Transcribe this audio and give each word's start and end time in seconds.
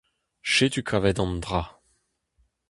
Setu 0.53 0.81
kavet 0.89 1.17
an 1.23 1.33
dra… 1.45 1.61